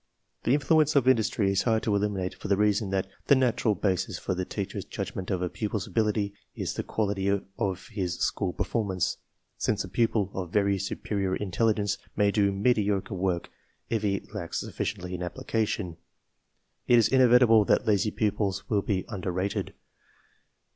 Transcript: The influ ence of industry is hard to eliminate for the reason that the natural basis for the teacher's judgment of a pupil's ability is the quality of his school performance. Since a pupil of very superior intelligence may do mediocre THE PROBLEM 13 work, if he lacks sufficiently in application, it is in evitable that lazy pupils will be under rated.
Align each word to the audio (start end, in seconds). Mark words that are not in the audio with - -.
The 0.45 0.57
influ 0.57 0.81
ence 0.81 0.95
of 0.95 1.07
industry 1.07 1.51
is 1.51 1.61
hard 1.61 1.83
to 1.83 1.95
eliminate 1.95 2.33
for 2.33 2.47
the 2.47 2.57
reason 2.57 2.89
that 2.89 3.05
the 3.27 3.35
natural 3.35 3.75
basis 3.75 4.17
for 4.17 4.33
the 4.33 4.45
teacher's 4.45 4.83
judgment 4.83 5.29
of 5.29 5.43
a 5.43 5.47
pupil's 5.49 5.85
ability 5.85 6.33
is 6.55 6.73
the 6.73 6.81
quality 6.81 7.29
of 7.59 7.87
his 7.89 8.17
school 8.17 8.51
performance. 8.51 9.17
Since 9.59 9.83
a 9.83 9.87
pupil 9.87 10.31
of 10.33 10.49
very 10.51 10.79
superior 10.79 11.35
intelligence 11.35 11.99
may 12.15 12.31
do 12.31 12.51
mediocre 12.51 13.03
THE 13.09 13.09
PROBLEM 13.09 13.19
13 13.19 13.21
work, 13.23 13.49
if 13.91 14.01
he 14.01 14.19
lacks 14.33 14.59
sufficiently 14.61 15.13
in 15.13 15.21
application, 15.21 15.97
it 16.87 16.97
is 16.97 17.07
in 17.07 17.21
evitable 17.21 17.67
that 17.67 17.85
lazy 17.85 18.09
pupils 18.09 18.67
will 18.71 18.81
be 18.81 19.05
under 19.07 19.31
rated. 19.31 19.75